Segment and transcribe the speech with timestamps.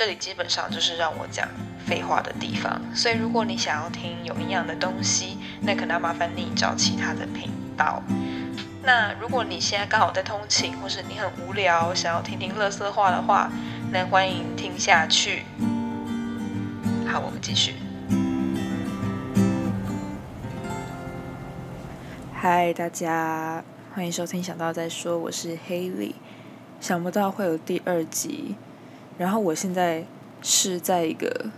[0.00, 1.46] 这里基本上就是让我讲
[1.86, 2.80] 废话的地方。
[2.94, 8.02] 所以如果你想要听有营养的东西，那可能要麻烦你找其他的频道。
[8.82, 13.50] 那如果你现在刚好在通勤，或是你很无聊，想要听听乐色话的话，
[13.92, 15.42] 那欢迎听下去。
[17.06, 17.74] 好，我们继续。
[22.32, 23.62] 嗨，大家，
[23.94, 26.14] 欢迎收听《想到再说》，我是 Haley。
[26.80, 28.56] 想不到会有第二集，
[29.20, 30.02] 然后我现在
[30.40, 31.50] 是在一个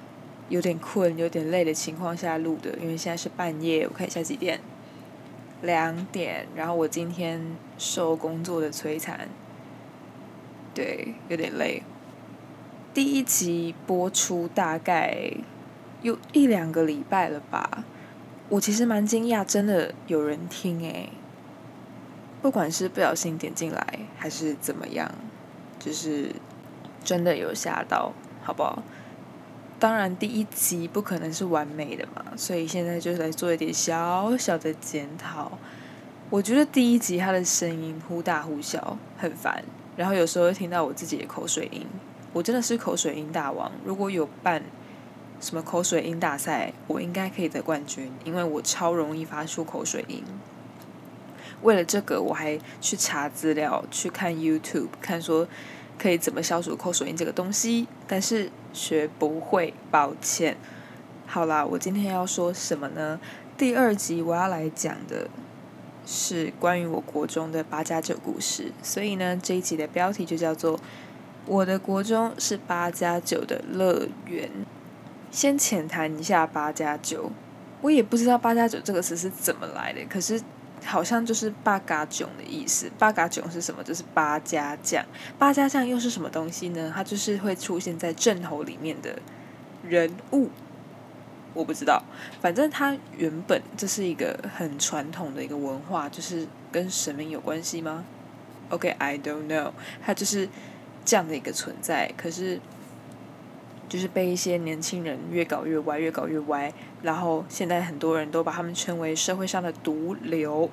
[0.48, 4.59] 有点困、有点累的情况下录的，因为现在是半夜，我看一下几点。
[5.62, 7.41] 两点，然后我今天
[7.79, 9.29] 受工作的摧残，
[10.75, 11.85] 对，有点累。
[12.93, 15.33] 第一集播出大概
[16.02, 17.85] 有一两个礼拜了吧，
[18.49, 21.10] 我其实蛮惊讶，真的有人听诶。
[22.43, 25.15] 不管是不小心点进来还是怎么样，
[25.79, 26.33] 就是
[27.05, 28.83] 真的有吓到，好不好？
[29.79, 35.59] 当然，第一集不可能是完美的嘛，所以现在就来做一点小小的检讨。
[36.30, 39.65] 我觉得第一集他的声音忽大忽小，很烦，
[39.96, 41.85] 然后有时候会听到我自己的口水音。
[42.32, 44.62] 我真的是口水音大王，如果有办
[45.40, 50.23] 什么口水音大赛，我应该可以得冠军，因为我超容易发出口水音。
[51.62, 55.49] 为了这个，我还去查资料，去看 YouTube，看说。
[56.03, 57.87] 可以怎么消除口水音这个东西？
[58.09, 60.57] 但是学不会，抱歉。
[61.29, 63.21] 好啦，我今天要说什么呢？
[63.57, 65.31] 第二集我要来讲的
[66.05, 70.77] 是关于我国中的八加九故事，所以呢，这一集的标题就叫做
[71.47, 74.49] 《我的国中是八加九的乐园》。
[75.31, 77.31] 先浅谈一下八加九，
[77.81, 80.43] 我也不知道八加九这个词是怎么来的，可是。
[80.84, 82.91] 好像就是八嘎囧的意思。
[82.99, 83.83] 八嘎囧是什么？
[83.83, 85.05] 就是八家将。
[85.39, 86.93] 八家将又是什么东西呢？
[86.94, 89.19] 它就是会出现在镇头里面的
[89.83, 90.50] 人物。
[91.55, 92.03] 我不知道，
[92.41, 98.05] 反正它原本这是一个很传统的一个文化，就是跟神明有关系吗
[98.71, 99.73] ？OK，I don't know。
[100.05, 100.49] 它就是
[101.05, 102.12] 这样的一个存在。
[102.17, 102.61] 可是。
[103.89, 110.71] 就是被一些年轻人越搞越歪，越搞越歪，然后现在很多人都把他们称为社会上的毒瘤。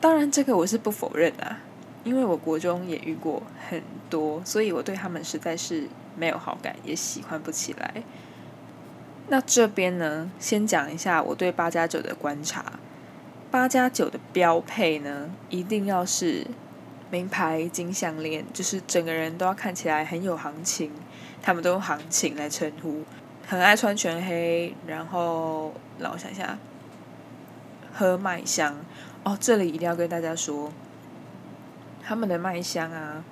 [0.00, 1.58] 当然，这个我是不否认啊，
[2.04, 8.02] 因为我国中也遇过很多，所以我对他们实在是没有好感，也喜欢不起来。
[9.28, 12.64] 那这边呢，先讲一下我对八加九的观察。
[13.50, 16.46] 八加九的标配呢，一定要是
[17.10, 20.92] 名牌金项链，就是整个人都要看起来很有行情。
[21.42, 23.02] 他们都用行情来称呼，
[23.48, 26.58] 很爱穿全黑，然后让我想一下，
[27.94, 28.76] 喝麦香
[29.24, 30.70] 哦，这里一定要跟大家说，
[32.04, 33.24] 他们的麦香啊，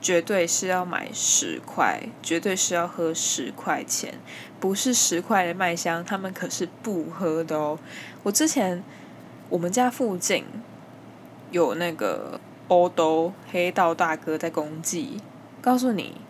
[0.00, 4.14] 绝对是要买十块，绝对是要喝十块钱，
[4.60, 7.76] 不是十块的麦香，他们可是不喝的哦。
[8.22, 8.84] 我之前
[9.48, 10.44] 我们家附近
[11.50, 15.20] 有那个欧兜黑道大哥在公祭，
[15.60, 16.20] 告诉你。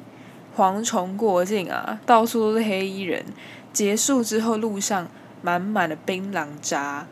[0.57, 3.25] 蝗虫过境啊，到处都是黑衣人。
[3.73, 5.09] 结束之后，路上
[5.41, 7.07] 满满的槟榔渣、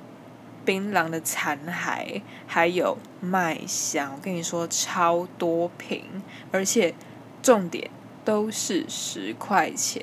[0.64, 4.14] 槟榔的残骸，还有麦香。
[4.16, 6.04] 我跟你说，超多瓶，
[6.50, 6.94] 而且
[7.40, 7.88] 重点
[8.24, 10.02] 都是十块钱。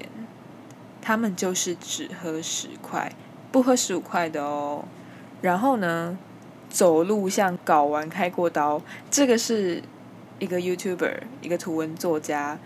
[1.02, 3.12] 他们就是只喝十块，
[3.52, 4.86] 不喝十五块的哦。
[5.42, 6.18] 然后呢，
[6.70, 8.82] 走路像睾丸开过刀。
[9.12, 9.84] 这个是
[10.40, 12.58] 一个 YouTuber，一个图文作家。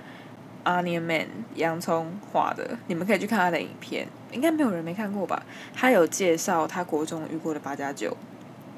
[0.67, 5.41] Onion Man 洋葱画的，你们可以去看他的影片，应该没有人没看过吧？
[5.73, 8.17] 他有介绍他国中遇过的八加九，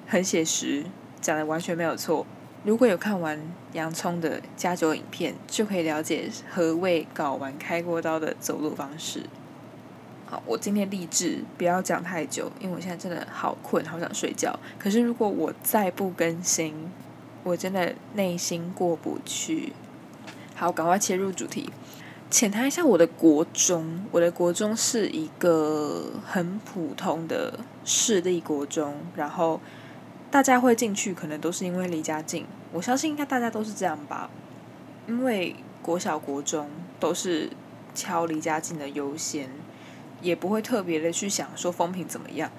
[0.07, 0.85] 很写实，
[1.19, 2.27] 讲的完全没有错。
[2.63, 3.41] 如果有看完
[3.73, 9.23] 洋葱的加九影片，就可以了解何谓搞完开过刀的走路方式。
[10.27, 14.59] 好，我今天立志不要讲太久，因为我现在真的好困，好想睡觉。
[14.77, 16.91] 可是如果我再不更新，
[17.43, 19.73] 我真的内心过不去。
[20.59, 21.69] 好，赶快切入主题，
[22.29, 24.05] 浅谈一下我的国中。
[24.11, 29.61] 我的国中是一个很普通的市立国中，然后
[30.29, 32.45] 大家会进去，可能都是因为离家近。
[32.73, 34.29] 我相信应该大家都是这样吧，
[35.07, 36.67] 因为国小、国中
[36.99, 37.49] 都是
[37.95, 39.49] 挑离家近的优先，
[40.21, 42.51] 也不会特别的去想说风评怎么样。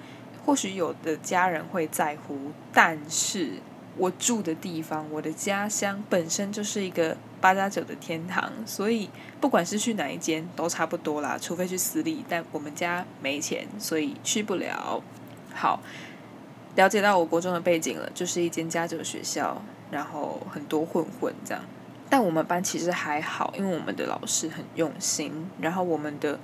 [0.43, 3.61] 或许有的家人会在乎，但是。
[3.97, 9.09] 我住的地方，我的家乡本身就是一个八加九的天堂，所以
[9.39, 15.03] 不管是去哪一间都差不多啦，除非去私立，但我们家没钱，所以去不了。
[15.53, 15.81] 好，
[16.75, 19.61] 了解到我国中的背景了，就是一间加九学校，
[19.91, 21.63] 然后很多混混这样，
[22.09, 26.39] 但我们班其实还好，因为我们的老师很用心，然后我们的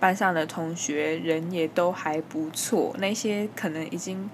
[0.00, 2.94] 班上的同学人也都还不错。
[2.98, 4.28] 那些可能已经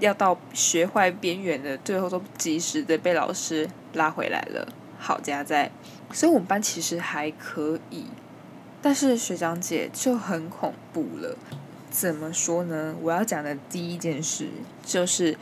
[0.00, 4.66] 要到学坏边缘的，最后都及时的被老师拉回来了。
[4.98, 5.70] 好家在，
[6.12, 8.06] 所以我们班其实还可以。
[8.82, 11.36] 但是学长姐就很恐怖了。
[11.90, 12.96] 怎么说呢？
[13.00, 14.48] 我要讲的第一件事
[14.84, 15.36] 就是，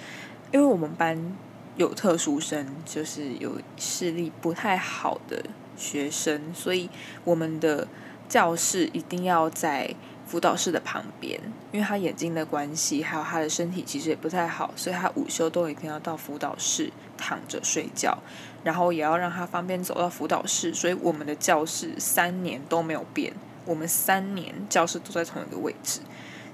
[0.53, 1.33] 因为我们班。
[1.77, 5.45] 有特殊生，就是有视力不太好的
[5.77, 6.91] 学生，所以
[7.23, 7.87] 我们的
[8.29, 9.95] 教室一定要在
[10.29, 11.41] 辅导室的旁边，
[11.73, 18.19] 因为他眼睛的关系，还有他的身体其实也不太好，所以他午休都一定要到辅导室躺着睡觉，
[18.63, 23.33] 然后也要让他方便走到辅导室，所以我们的教室三年都没有变，
[23.65, 26.01] 我们三年教室都在同一个位置，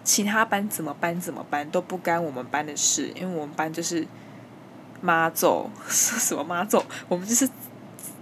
[0.05, 4.07] 其他班怎么搬怎么搬都不干我们班的事，因为我们班就是。
[5.01, 6.83] 妈祖什么妈走？
[7.09, 7.47] 我们就是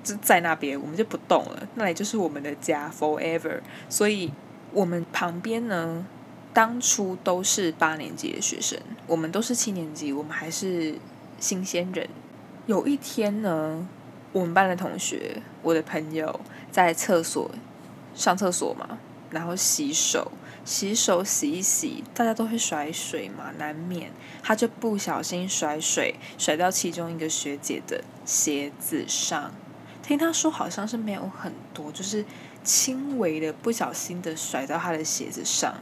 [0.02, 1.68] 就在那边，我们就不动了。
[1.76, 3.60] 那里就是我们的家，forever。
[3.88, 4.32] 所以
[4.72, 6.06] 我们旁边呢，
[6.52, 10.94] 当初都是八年级的学生，我们都是七年级，我们还是
[11.38, 12.08] 新鲜人。
[12.66, 13.86] 有一天呢，
[14.32, 16.40] 我们班的同学，我的朋友
[16.70, 17.50] 在厕所
[18.14, 18.98] 上厕所嘛，
[19.30, 20.32] 然后洗手。
[20.64, 24.12] 洗手洗一洗，大家都会甩水嘛，难免。
[24.44, 29.52] 他就不小心甩水，甩到其中一个学姐的鞋子上。
[30.12, 32.22] 听他说，好像是没有很多，就是
[32.62, 35.74] 轻微的不小心的甩到他的鞋子上。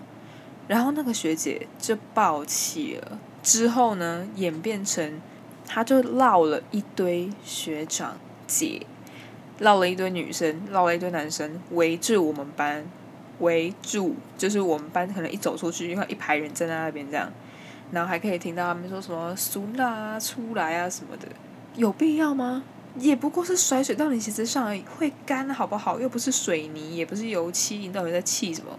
[0.69, 3.19] 然后那个学姐就爆气了。
[3.43, 5.21] 之后呢，演变成
[5.67, 8.17] 他就闹了一堆学长
[8.47, 8.87] 姐，
[9.59, 12.87] 闹了一堆女生，闹了一堆男生，围住我们班。
[13.41, 17.29] 围住，就是我们班可能一走出去，就看一排人站在那边这样，
[17.91, 21.27] 然后还可以听到他们说什么“苏娜出来啊”什么的，
[21.75, 22.62] 有必要吗？
[22.98, 26.00] 也不过是甩水到你鞋子上而已，会干好不好？
[26.00, 28.78] 又不是水泥，也不是油漆，你到底在气什么？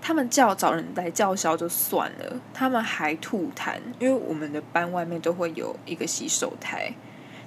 [0.00, 6.92] 他们叫找人来叫嚣就算了，他们还吐痰，因为我们的班外面都会有一个洗手台，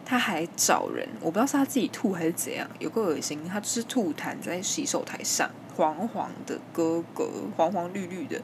[0.06, 5.50] 他还找人，我不知道是他自己吐还是怎样，有个恶心，他就是吐痰在洗手台上。
[5.76, 8.42] 黄黄的哥哥，黄黄绿绿的，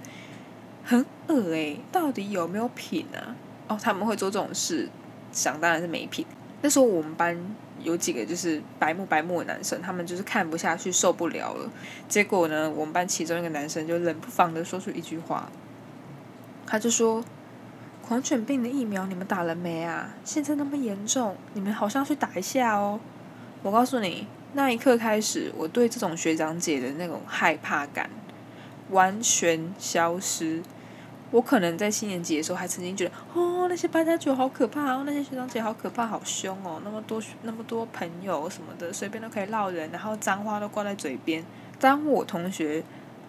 [0.84, 3.38] 很恶诶，到底有没有品啊？
[3.70, 4.90] 哦，他们会做这种事，
[5.32, 6.26] 想当然是没品。
[6.62, 7.38] 那时候我们班
[7.82, 11.70] 有几个就是白目白目的男生，他们就是看不下去，受不了了。
[12.08, 15.50] 结果呢，我们班其中一个男生就冷不防的说出一句话，
[16.68, 17.24] 他就说
[18.02, 20.14] ：“狂犬病的疫苗你们打了没啊？
[20.24, 23.00] 现在那么严重，你们好像去打一下哦。”
[23.64, 24.28] 我告诉你。
[24.54, 28.10] 那一刻开始，我对这种学长姐的那种害怕感
[28.90, 30.62] 完全消失。
[31.32, 41.44] 我可能在七年级的时候还曾经觉得，哦，那些八加九好可怕哦，那些学长姐好可怕，好凶哦，那么多那么多朋友什么的，随便都可以闹人，然后脏话都挂在嘴边。
[41.80, 42.84] 当我同学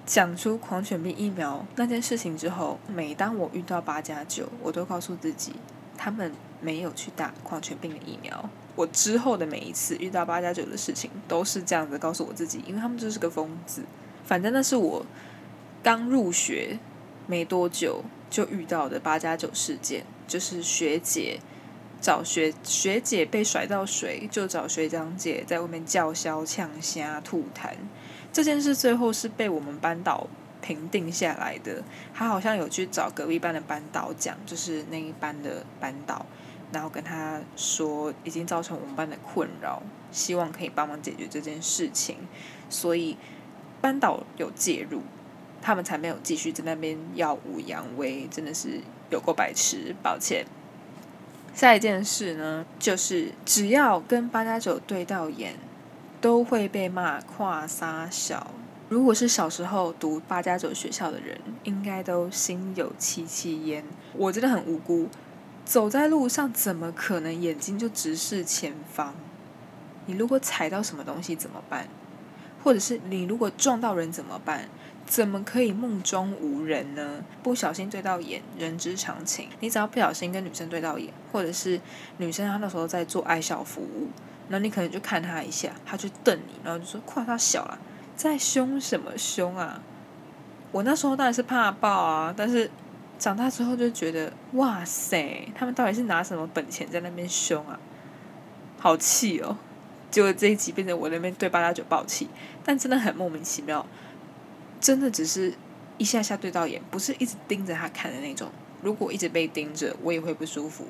[0.05, 5.55] 讲出狂犬病疫苗那件事情之后，每当我遇到八加九，我都告诉自己，
[5.97, 8.51] 他们没有去打狂犬病的疫苗。
[8.75, 13.83] 我之后的每一次遇到八加九的事情，都是这样子告诉我自己，因为他们就是个疯子。
[14.25, 15.05] 反正那是我
[15.83, 16.79] 刚入学
[17.27, 21.39] 没多久就遇到的八加九事件，就是学姐
[22.01, 27.73] 找学学姐被甩到水，就找学长姐在外面叫嚣、呛虾、吐痰。
[28.33, 30.27] 这件事最后是被我们班导
[30.61, 31.83] 评定下来的，
[32.15, 36.25] 他好像有去找隔壁班的班导讲，就是那一班的班导。
[36.73, 42.17] 然后跟他说，已经造成我们班的困扰，希望可以帮忙解决这件事情，
[42.71, 43.19] 所以
[43.83, 45.03] 班导有介入，
[45.63, 50.45] 他们才没有继续在那边耀武扬威，真的是有够白痴，抱歉。
[51.55, 55.55] 下一件事呢，就是只要跟八加九对到眼，
[56.21, 58.51] 都会被骂跨撒小。
[58.89, 63.85] 如果是小时候读八加九学校的人，应该都心有戚戚焉。
[64.15, 65.09] 我真的很无辜。
[65.65, 69.15] 走在路上，怎么可能眼睛就直视前方？
[70.07, 71.87] 你如果踩到什么东西怎么办？
[72.65, 74.69] 或者是你如果撞到人怎么办？
[75.07, 77.25] 怎么可以目中无人呢？
[77.43, 79.49] 不小心对到眼，人之常情。
[79.61, 81.81] 你只要不小心跟女生对到眼，或者是
[82.19, 84.09] 女生她那时候在做爱笑服务，
[84.49, 87.79] 然后你可能就看她一下，她就瞪你，然后就说：“夸她小了，
[88.17, 89.83] 在凶什么凶啊？”
[90.73, 92.71] 我那时候当然是怕爆啊，但是。
[93.19, 97.79] 长大之后就觉得，哇塞，他们到底是拿什么本钱在那边凶啊？
[98.81, 99.57] 好气哦！
[100.11, 102.29] 结果这一集变成我那边对八加九爆气，
[102.65, 103.87] 但真的很莫名其妙，
[104.83, 105.55] 真的只是
[105.97, 108.51] 一下下对到眼，不是一直盯着他看的那种。
[108.83, 110.85] 如果一直被盯着，我也会不舒服。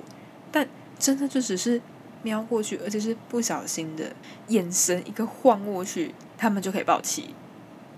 [0.51, 0.67] 但
[0.99, 1.81] 真的就只是
[2.23, 4.11] 瞄过去，而且是不小心的
[4.49, 7.35] 眼神一个晃过去，他们就可以爆气。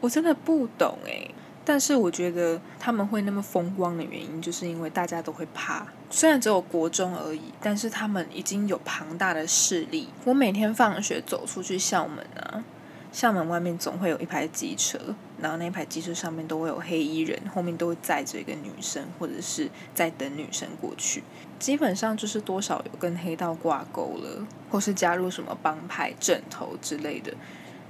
[0.00, 1.30] 我真的不懂诶。
[1.66, 5.86] 但是我觉得他们会那么风光的原因，就是因为大家都会怕。
[6.10, 10.08] 虽然只有国中而已，但是他们已经有庞大的势力。
[10.24, 12.62] 我每天放学走出去校门啊，
[13.10, 14.98] 校门外面总会有一排机车，
[15.44, 21.22] 然后那排机车上面都会有黑衣人，后面都会载着一个女生，或者是在等女生过去。
[21.58, 27.34] 基本上就是多少有跟黑道挂钩了，或是加入什么帮派阵头之类的。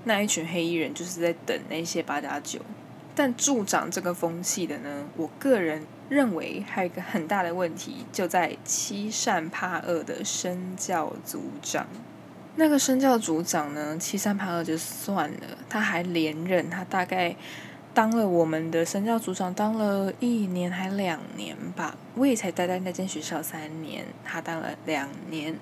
[0.03, 2.59] 那一群黑衣人就是在等那些八加九。
[3.15, 11.87] 但助长这个风气的呢，我个人认为还有一个很大的问题，就在欺善怕恶的身教组长。
[12.57, 17.35] 那个身教组长呢，欺三怕二就算了，他还连任，他大概
[17.93, 21.97] 当了我们的身教组长，当了一年还两年吧。
[22.15, 25.59] 我也才待在那间学校三年，他当了两年。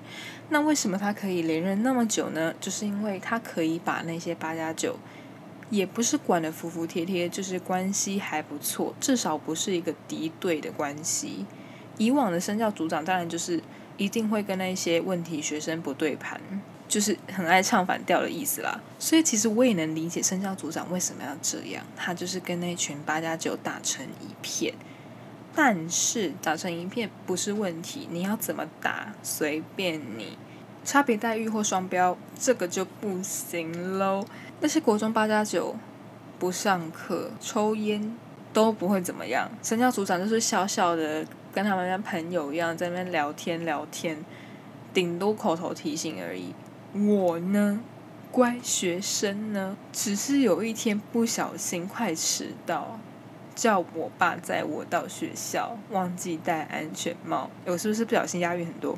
[0.49, 2.53] 那为什么他可以连任那么久呢？
[2.59, 4.97] 就是因为他可以把那些八加九。
[5.69, 11.47] 也不是管的服服帖帖，就是关系还不错，至少不是一个敌对的关系。
[11.97, 13.59] 以往的身教组长当然就是
[13.97, 16.39] 一定会跟那些问题学生不对盘，
[16.93, 18.79] 就是很爱唱反调的意思啦。
[18.99, 24.75] 所以其实我也能理解生肖组长为什么要这样，他就是跟那群八加九打成一片。
[25.55, 30.37] 但是打成一片不是问题，你要怎么打随便你。
[30.85, 34.23] 差别待遇或双标，这个就不行喽。
[34.59, 35.75] 那些国中八加九
[36.37, 38.15] 不上课、抽烟
[38.51, 44.23] 都不会怎么样，生肖组长就是小小的跟他们像朋友一样在那边聊天聊天，
[44.93, 46.53] 顶多口头提醒而已。
[46.93, 47.79] 我呢，
[48.31, 52.99] 乖学生呢，只是有一天不小心快迟到，
[53.55, 57.49] 叫我爸载我到学校，忘记戴安全帽。
[57.65, 58.97] 我是不是不小心押韵很多？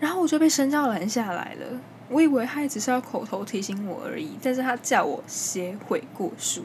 [0.00, 1.80] 然后我就被身教拦下来了。
[2.08, 6.64] 我以为他只是要口头提醒我而已，但是他叫我写悔过书。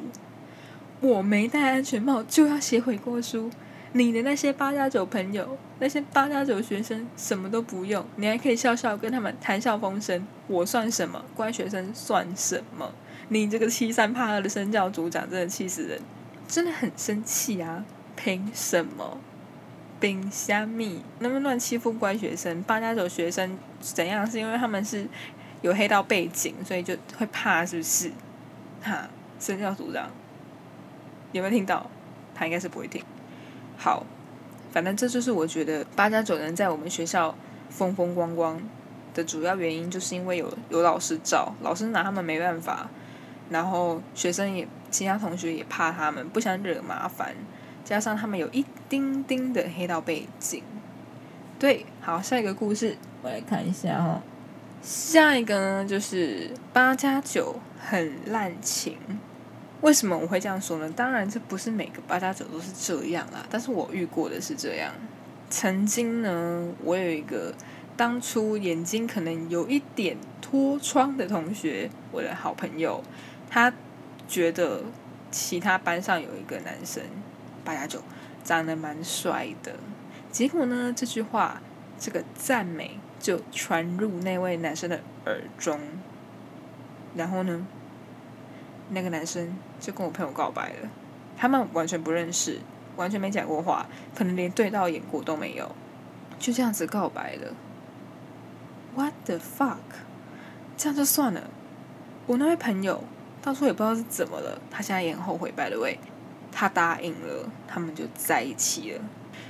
[1.01, 3.51] 我没戴安全帽就要写悔过书？
[3.97, 10.25] 你的那些八加九朋友，那些八加九学生什么都不用，你还可以笑笑跟他们谈笑风生。
[10.45, 11.25] 我算什么？
[11.35, 12.93] 乖学生算什么？
[13.29, 15.99] 你这个欺三怕二的身教组长真的气死人，
[16.47, 17.83] 真的很生气啊！
[18.15, 19.17] 凭什么？
[19.99, 24.29] 冰虾米那么乱欺负乖学生，八加九学生怎样？
[24.29, 25.07] 是因为他们是
[25.63, 28.11] 有黑道背景，所以就会怕，是不是？
[28.83, 30.11] 哈，身教组长
[31.31, 31.89] 有没有听到？
[32.35, 33.03] 他应该是不会听。
[33.77, 34.05] 好，
[34.71, 37.35] 反正这就是我觉得八加九能在我们学校
[37.69, 38.59] 风风光光
[39.13, 42.89] 的主要原因，就是因为有有老师罩，老师拿他们没办法，
[43.49, 47.35] 然后学生也其他同学也怕他们，不想惹麻烦。
[47.85, 50.61] 加上他们有一丁丁的黑道背景，
[51.57, 54.21] 对，好，下一个故事我来看一下哈。
[54.81, 58.97] 下一个呢，就是八加九很滥情。
[59.81, 60.89] 为什么我会这样说呢？
[60.95, 64.91] 当然，这不是每个八加九都是这样啦，但是我遇过的是这样。
[65.49, 67.53] 曾经呢，我有一个
[67.95, 73.03] 当初眼睛可能有一点脱窗的同学，我的好朋友，
[73.49, 73.71] 他
[74.27, 74.83] 觉得
[75.31, 77.03] 其他班上有一个男生。
[77.63, 78.01] 八加九
[78.45, 79.73] 长得蛮帅的，
[80.31, 80.93] 结果呢？
[80.95, 81.61] 这句话，
[81.99, 85.77] 这个赞美就传入那位男生的耳中，
[87.13, 87.67] 然后呢，
[88.91, 90.89] 那个男生就跟我朋友告白了。
[91.37, 92.59] 他们完全不认识，
[92.95, 95.71] 完全没讲过话，可能连对到眼过都没有，
[96.39, 97.53] 就这样子告白了。
[98.95, 99.77] What the fuck？
[100.75, 101.49] 这样就算了。
[102.25, 103.03] 我那位朋友
[103.41, 105.99] 当初也不知道是怎么了，他现在也很后悔拜了位。
[106.51, 109.01] 他答应了，他们就在一起了。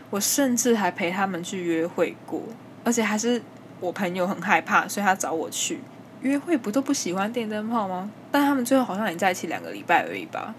[0.10, 2.42] 我甚至还陪他们去约会过，
[2.84, 3.42] 而且还是
[3.80, 5.80] 我朋友很害怕，所以他找我去
[6.22, 6.58] 约会。
[6.58, 8.12] 不都不喜欢电灯泡吗？
[8.32, 10.54] 但他们最后好像也在一起两个礼拜而已吧。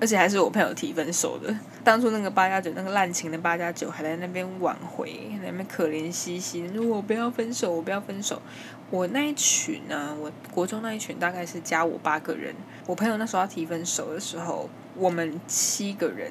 [0.00, 1.56] 而且还是我朋友提分手的。
[1.84, 8.42] 当初那个八加九，那个滥情的八加九，还在那边挽回，那边可怜兮兮，说我不要分手，我不要分手。
[8.90, 12.54] 我那一群呢，我国中那一群大概是加我八个人。
[12.86, 14.68] 我朋友那时候要提分手的时候。
[14.96, 16.30] 我们七个人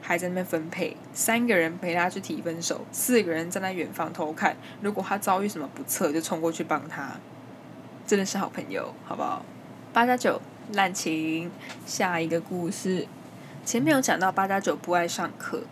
[0.00, 4.56] 还在那边分配，三个人陪他去提分手，四个人站在远方偷看。
[4.82, 7.10] 如果他遭遇什么不测，就冲过去帮他。
[8.06, 9.44] 真的是好朋友，好不好？
[9.92, 10.40] 八加九
[10.72, 11.50] 滥情，
[11.84, 13.06] 下一个故事。
[13.64, 15.64] 前面有讲到八加九不爱上课，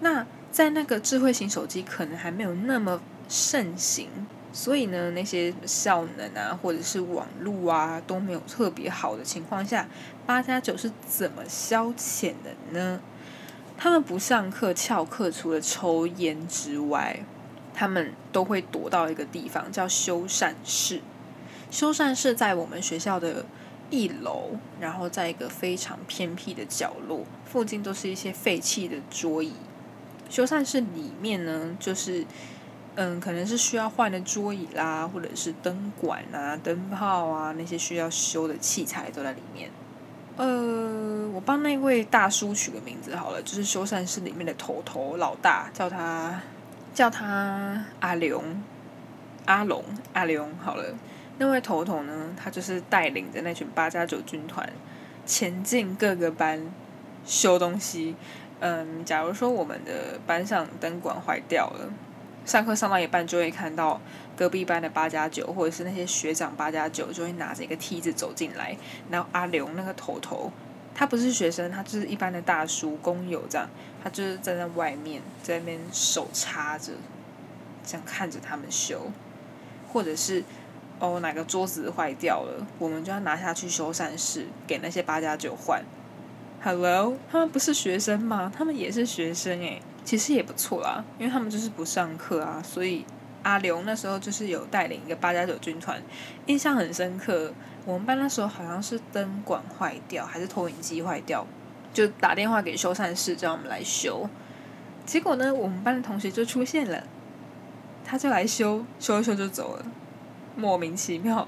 [0.00, 4.08] 那在那个智慧型手机可能还没有那么盛行。
[4.52, 9.86] 所以呢，那些效能啊，或者是网络啊，都没有特别好的情况下，
[10.26, 13.00] 八加九是怎么消遣的呢？
[13.78, 17.20] 他们不上课翘课，除了抽烟之外，
[17.72, 21.00] 他们都会躲到一个地方叫修缮室。
[21.70, 23.46] 修缮室在我们学校的
[23.90, 29.52] 一楼，然后在一个非常偏僻的角落，附近都是一些废弃的桌椅。
[30.28, 32.24] 修缮室里面呢，就是
[32.94, 39.70] 嗯，可能是需要换的桌椅啦，或者是灯管啊、灯泡啊那些需要修的器材都在里面。
[40.36, 46.40] 呃，我帮那位大叔取个名字好了，就是修缮室里面的头头老大，叫他
[46.94, 48.62] 叫他阿龙，
[49.46, 50.94] 阿龙阿龙好了。
[51.40, 54.70] 那位头头呢，他就是带领着那群八加九军团
[55.24, 56.70] 前进各个班
[57.24, 58.14] 修东西。
[58.58, 61.90] 嗯，假如说我们的班上灯管坏掉了，
[62.44, 63.98] 上课上到一半就会看到
[64.36, 68.76] 隔壁班的八加九，或者是那些学长八加九就会拿着一个梯子走进来，
[69.08, 70.52] 然后阿刘那个头头，
[70.94, 73.66] 他不是学生，他就是一般的大叔工友这样，
[74.04, 76.92] 他就是站在外面在那边手插着，
[77.82, 79.10] 这样看着他们修，
[79.90, 80.44] 或者是
[81.00, 85.82] 哦哪个桌子坏掉了，我们就要拿下去修缮室给那些八加九换。
[86.62, 88.52] Hello，他们不是学生吗？
[88.54, 93.06] 他们也是学生诶，其实也不错啦，因为他们就是不上课啊，所以
[93.42, 96.00] 阿刘那时候就是有带领一个八加九军团，
[96.44, 97.52] 印象很深刻。
[97.86, 101.46] 我们班那时候好像是灯管坏掉，还是投影机坏掉，
[101.94, 104.28] 就打电话给修缮室叫我们来修。
[105.06, 107.02] 结果呢，我们班的同学就出现了，
[108.04, 109.86] 他就来修，修一修就走了，
[110.56, 111.46] 莫名其妙。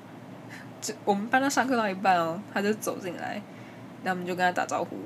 [0.80, 3.40] 这我们班都上课到一半哦，他就走进来。
[4.02, 4.96] 那我们就跟他打招呼，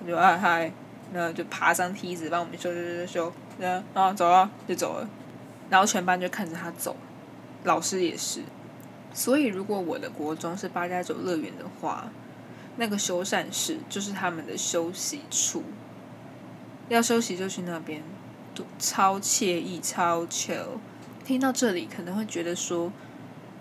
[0.00, 0.72] 他就嗨嗨，
[1.12, 5.06] 那就爬上梯子帮我们修修修修，然后走了就走了，
[5.68, 6.96] 然后全班就看着他走，
[7.64, 8.40] 老师也是。
[9.12, 12.10] 所以如果我的国中是八加九乐园的话，
[12.76, 15.64] 那个修缮室就是他们的休息处，
[16.88, 18.02] 要休息就去那边，
[18.78, 20.78] 超惬意超 chill。
[21.26, 22.90] 听到这里可能会觉得说。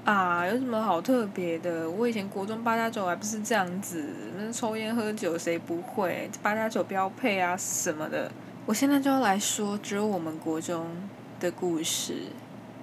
[0.06, 1.88] 啊，有什么好特别的？
[1.88, 4.03] 我以前国中八加九还不是这样子，
[4.38, 6.29] 那抽烟喝酒谁不会？
[6.42, 8.31] 八加九标配啊什么的。
[8.66, 10.88] 我现在就要来说只有我们国中
[11.40, 12.24] 的故事。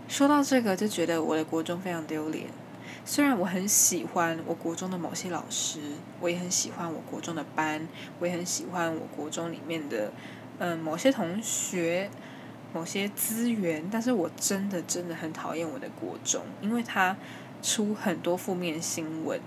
[0.06, 2.46] 说到这个，就觉得我的国中非常丢脸。
[3.04, 5.80] 虽然我很喜欢我国中的某些老师，
[6.20, 7.88] 我也很喜欢我国中的班，
[8.20, 10.12] 我也很喜欢我国中里面的
[10.58, 12.08] 嗯某些同学。
[12.76, 17.16] 某些资源，但是我真的真的很讨厌我的国中，因为他
[17.62, 19.40] 出很多负面新闻，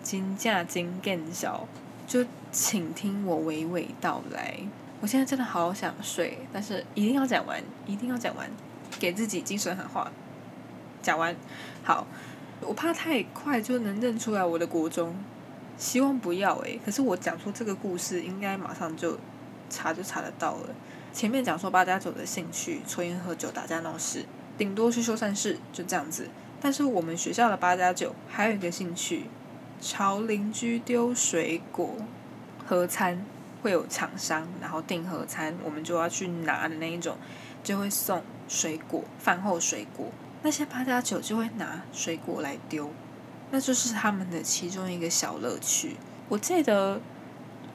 [0.00, 1.66] 金价金更小，
[2.06, 4.60] 就请听我娓娓道来。
[5.00, 8.48] 我现在真的好想睡，但是一定要讲完，一定要讲完，
[9.00, 10.12] 给自己精神喊话。
[11.02, 11.34] 讲完，
[11.82, 12.06] 好，
[12.60, 15.16] 我怕太快就能认出来我的国中，
[15.76, 16.78] 希望不要诶。
[16.84, 19.18] 可是我讲出这个故事，应该马上就
[19.68, 20.68] 查就查得到了。
[21.16, 24.26] 前面讲说八加九的兴趣，抽烟喝酒打架闹事，
[24.58, 26.28] 顶多去修善事就这样子。
[26.60, 29.24] 但是我们学校的八加九还有一个兴趣，
[29.80, 31.94] 朝邻居丢水果。
[32.66, 33.24] 合餐
[33.62, 37.16] 会有厂商，然后订合餐，我们就要去拿的那一种，
[37.64, 40.08] 就会送水果，饭后水果。
[40.42, 42.90] 那些八加九就会拿水果来丢，
[43.50, 45.96] 那就是他们的其中一个小乐趣。
[46.28, 47.00] 我记得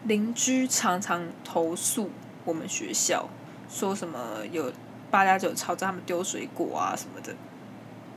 [0.04, 2.12] 邻居常常投诉。
[2.45, 3.30] 我们学校
[3.69, 4.19] 说什么
[4.51, 4.71] 有
[5.10, 7.34] 八加九朝着他们丢水果啊什么的，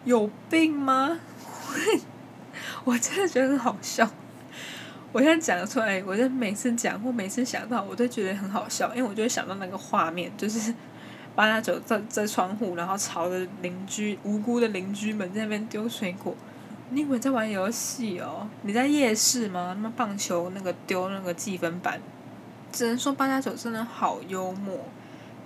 [0.04, 1.18] 有病吗？
[2.84, 4.08] 我真的觉得很好笑。
[5.12, 10.74] 我现在讲出来，我就每次讲或每次想到，我都觉得很好笑，因为我就会想到那个画面，就是
[11.34, 16.34] 八加九在在窗户，然后朝着邻居无辜的邻居们在那边丢水果。
[16.90, 18.48] 你以为在玩游戏哦？
[18.62, 19.74] 你在夜市吗？
[19.76, 22.00] 那么棒球那个丢那个计分板。
[22.74, 24.76] 只能说八加九真的好幽默，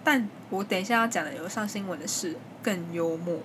[0.03, 3.39] 但我等一下要讲的有上新闻的事更幽默，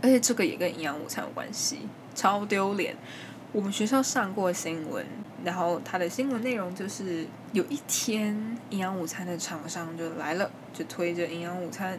[0.00, 1.80] 而且这个也跟营养午餐有关系，
[2.14, 2.96] 超丢脸。
[3.52, 5.04] 我们学校上过新闻，
[5.44, 8.34] 然后它的新闻内容就是有一天
[8.70, 11.98] 营养午餐的厂商就来了，就推着营养午餐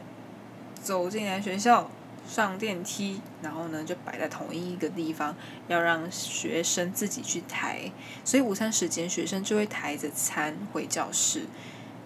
[0.73, 1.89] 走进来学校。
[2.29, 5.35] 上电梯，然后呢就摆在同一个地方，
[5.67, 7.91] 要让学生自己去抬。
[8.23, 11.47] 所以午餐时间，学生就会抬着餐回教室。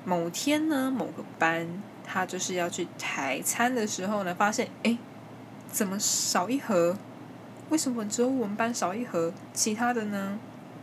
[0.05, 1.67] 某天呢，某个班
[2.05, 4.97] 他就是要去抬餐的时候呢，发现哎，
[5.69, 6.97] 怎么少一盒？
[7.69, 9.33] 为什么只有我们班少一盒？
[9.53, 10.39] 其他的呢？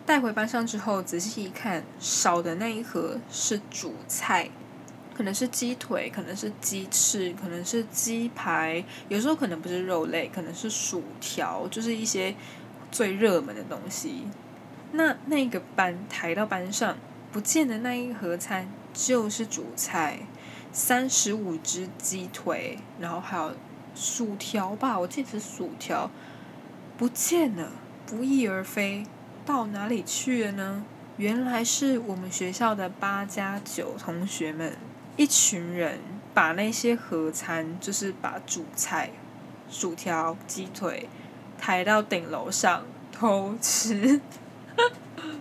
[0.07, 4.51] 带回班上之后，仔细一看，少的那一盒是主菜。
[5.15, 12.35] 可能是鸡腿，可能是鸡翅，可能是鸡排，有时候可能不是肉类，可能是薯条，就是一些
[12.91, 14.25] 最热门的东西。
[14.93, 16.97] 那那个班抬到班上
[17.31, 20.21] 不见的那一盒餐就是主菜，
[20.73, 23.53] 三十五只鸡腿，然后还有
[23.95, 26.11] 薯条吧，我记得是薯条，
[26.97, 27.71] 不见了，
[28.07, 29.05] 不翼而飞，
[29.45, 30.85] 到哪里去了呢？
[31.17, 34.77] 原来是我们学校的八加九同学们，
[35.21, 35.99] 一群人
[36.33, 39.11] 把那些盒餐，就是把主菜、
[39.69, 41.11] 薯条、鸡腿
[41.59, 44.19] 抬到顶楼上偷吃。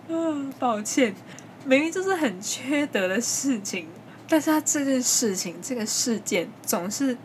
[0.60, 1.16] 抱歉，
[1.64, 3.88] 明明就是很缺德的事情，
[4.28, 7.18] 但是他这件事情、这个事件总是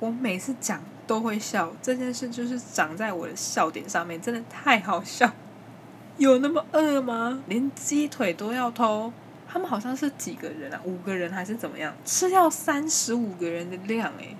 [0.00, 1.72] 我每次讲都会笑。
[1.80, 5.30] 这件事就是长在我的笑点上面，真的太好笑。
[6.16, 7.44] 有那么饿吗？
[7.46, 9.12] 连鸡腿都要偷？
[9.54, 10.80] 他们好像是几个人啊？
[10.82, 11.94] 五个人还是怎么样？
[12.04, 14.36] 吃掉三十五个人的量诶，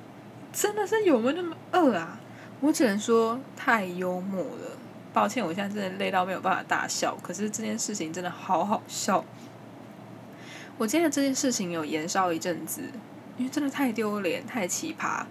[0.53, 2.19] 真的是有没有那么饿啊？
[2.59, 4.77] 我只能说太幽默了。
[5.13, 7.17] 抱歉，我现在真的累到没有办法大笑。
[7.23, 9.25] 可是这件事情真的好好笑。
[10.79, 12.83] 我记得这件事情有延烧一阵子，
[13.37, 15.25] 因为真的太丢脸、太奇葩。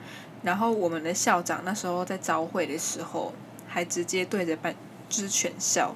[0.44, 3.34] 然后我们的校长那时候在招会的时候，
[3.68, 4.74] 还直接对着班
[5.10, 5.94] 之全校。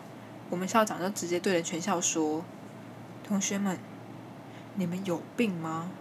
[0.49, 2.43] 我们校长就直接对着全校说
[3.27, 3.77] ：“同学们，
[4.75, 5.91] 你们有病吗？”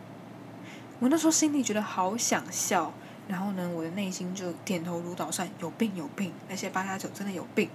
[1.01, 2.93] 我那时候心里觉得好想笑，
[3.29, 6.33] 然后呢，我的内心就点头如捣蒜：“有病，有病！
[6.49, 7.69] 那些八加九真的有病。”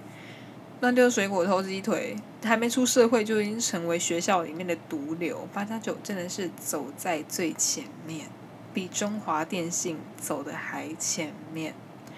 [0.80, 5.46] 乱丢水果、偷鸡腿，还没出社会就已经成为学校里面的毒瘤。
[5.52, 8.26] 八加九真的是走在最前面，
[8.74, 11.74] 比中华电信走的还前面。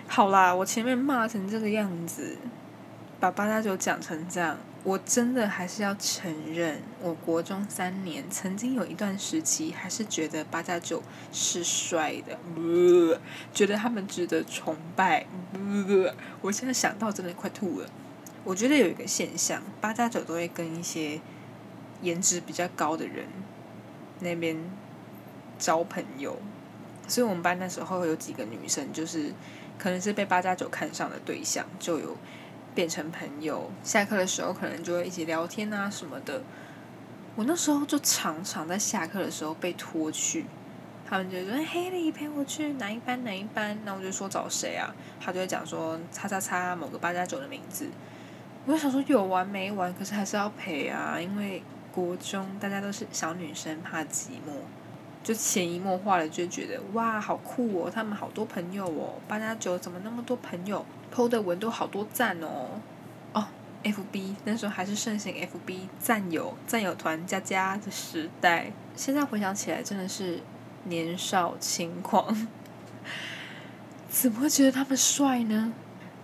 [0.06, 2.38] 好啦，我前面骂成这个样子。
[3.20, 12.38] 把八加九讲成这样，我真的还是要承认，我国中三年曾经有一段时期，还是觉得八加九是帅的，
[13.54, 15.26] 觉得他们值得崇拜。
[16.42, 17.88] 我现在想到真的快吐了。
[18.44, 21.18] 我觉得有一个现象，八加九都会跟一些
[22.02, 23.24] 颜值比较高的人
[24.20, 24.54] 那边
[25.58, 26.36] 交朋友，
[27.08, 29.32] 所以我们班那时候有几个女生，就是
[29.78, 32.14] 可能是被八加九看上的对象，就有。
[32.74, 36.42] 变成朋友，下课的时候可能就会一起聊天啊什么的。
[37.37, 40.46] 我那时候就常常在下课的时候被拖去，
[41.04, 44.94] 他们就说：“黑莉陪我去哪一班哪一班。”那我就说找谁啊？
[45.20, 47.88] 他就会讲说“叉叉叉”某个八加九的名字。
[48.66, 49.92] 我就想说有完没完？
[49.94, 54.54] 可是还是要陪啊，因为国中大家都是小女生，怕寂寞，
[55.22, 62.81] 就潜移默化的就觉得哇好酷哦，他们好多朋友哦，八加九怎么那么多朋友？PO 的文都好多赞哦，
[63.33, 63.46] 哦
[63.85, 70.40] ，FB 那时候还是盛行 FB 战友战友团加加的时代，现在回想起来真的是
[70.85, 72.48] 年少轻狂，
[74.09, 75.72] 怎么会觉得他们帅呢？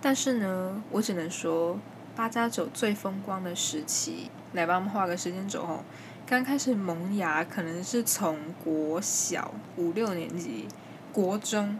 [0.01, 1.79] 但是呢，我只能说
[2.15, 5.83] 八加九最风光的时期，来帮我们画个时间轴哦。
[6.25, 10.67] 刚开始萌芽可能是从国小五六年级，
[11.13, 11.79] 国中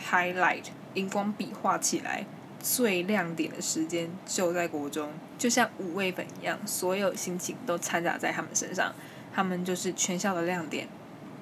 [0.00, 2.24] highlight 荧光笔画起来。
[2.62, 8.94] 最亮点的时间就在国中，就像五味粉一样，所有心情都掺杂在他们身上，
[9.34, 10.88] 他们就是全校的亮点。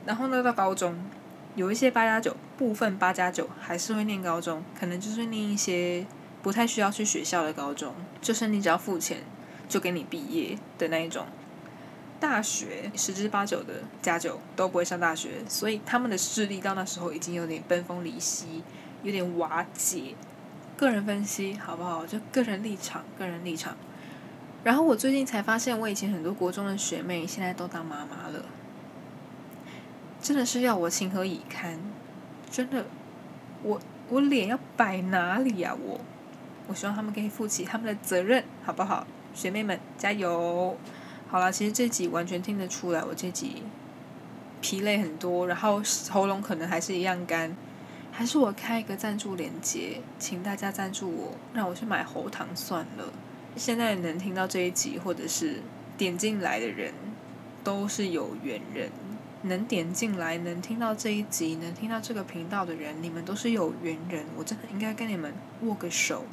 [0.07, 0.99] 然后呢，到高中，
[1.55, 6.07] 有一些八加九，部分八加九还是会念高中，可能就是念一些
[6.43, 9.19] 不太需要去学校的高中，就是你只要付钱
[9.69, 11.27] 就给你毕业的那一种。
[12.19, 18.63] 大学十之八九的加九都不会上大学，所以他们的势力到那时候已经有点分崩离析，
[19.03, 20.15] 有点瓦解。
[20.81, 22.07] 个人分析好不好？
[22.07, 23.77] 就个人立场，个人立场。
[24.65, 28.47] 然后我最近才发现，我以前很多国中的学妹现在都当妈妈了，
[30.23, 31.79] 真的是要我情何以堪？
[32.51, 32.87] 真的，
[33.63, 35.77] 我我脸要摆哪里呀？
[35.79, 36.01] 我
[36.67, 39.07] 我希望他们可以负起他们的责任，好不好？
[39.35, 40.79] 学妹们加油！
[41.29, 43.65] 好了，其实这集完全听得出来，我这集
[44.63, 47.55] 疲累很多，然后喉咙可能还是一样干。
[48.13, 53.13] 还是我开一个赞助链接，请大家赞助我，让我去买喉糖算了。
[53.57, 55.61] 现在能听到这一集或者是
[55.97, 56.93] 点进来的人，
[57.65, 58.91] 都是有缘人。
[59.43, 64.27] 能点进来、能听到这一集、能听到这个频道的人，你们都是有缘人。
[64.37, 66.27] 我真的应该跟你们握个手。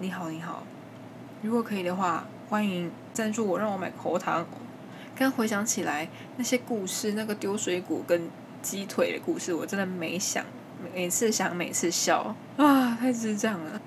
[0.00, 0.62] 你好，你好。
[1.40, 4.46] 如果可以的话，欢迎赞助我，让我买喉糖。
[5.14, 8.28] 刚回想起来那些故事，那个丢水果跟
[8.60, 10.44] 鸡腿的故事，我真的没想。
[10.94, 13.80] 每次想，每次笑啊，太智障了。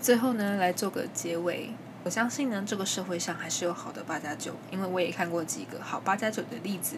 [0.00, 1.70] 最后呢，来做个结尾。
[2.04, 6.96] 我相信呢，这个社会上还是有好的八加九，因为我也看过几个好八加九的例子。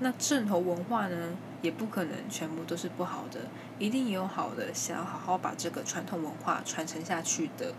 [0.00, 3.40] 那正头文化呢，也不可能全部都是不好的，
[3.80, 7.74] 一定也有好的，想要好好把这个传统文化传承下去的。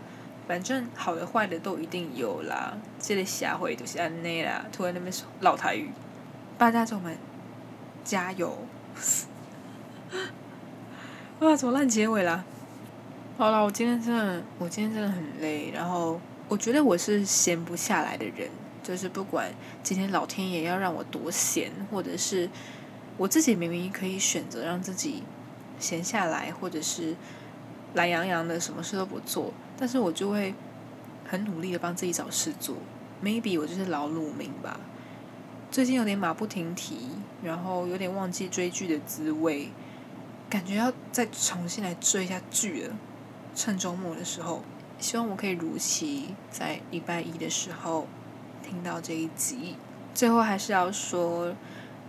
[0.46, 2.76] 反正好的坏的都一定有啦。
[2.98, 5.10] 这里下回就是安内啦，突然那边
[5.40, 5.90] 老台语，
[6.58, 7.16] 八加九们
[8.04, 8.66] 加油！
[11.40, 12.44] 啊，怎么烂结尾啦？
[13.38, 15.70] 好了，我今天真的，我今天真的很累。
[15.70, 18.50] 然后，我觉得我是闲不下来的人，
[18.82, 19.50] 就是不管
[19.82, 22.50] 今天老天爷要让我多闲，或者是
[23.16, 25.22] 我自己明明可以选择让自己
[25.78, 27.16] 闲下来，或者是
[27.94, 30.54] 懒洋洋的什么事都不做，但是我就会
[31.26, 32.76] 很努力的帮自己找事做。
[33.24, 34.78] Maybe 我就是劳碌命吧。
[35.70, 37.08] 最近有点马不停蹄，
[37.42, 39.70] 然后有点忘记追剧的滋味，
[40.50, 42.96] 感觉要再重新来追一下剧了。
[43.54, 44.62] 趁周末的时候，
[44.98, 48.08] 希望我可以如期在礼拜一的时候
[48.62, 49.76] 听到这一集。
[50.12, 51.54] 最后还是要说，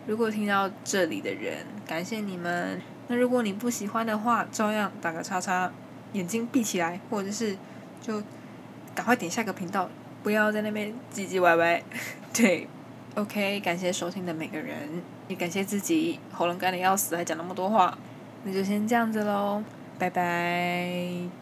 [0.08, 2.82] 如果听到这里的人，感谢你们。
[3.08, 5.71] 那如果你不喜欢的话，照样打个叉叉，
[6.13, 7.56] 眼睛闭起来，或者是
[8.01, 8.23] 就
[8.95, 9.88] 赶快点下个频道，
[10.23, 11.84] 不要在那边唧唧歪歪。
[12.34, 12.67] 对。
[13.15, 17.97] OK，感谢收听的每个人，也感谢自己喉咙干的要死还讲那么多话，
[18.43, 19.63] 那就先这样子喽，
[19.99, 21.40] 拜拜。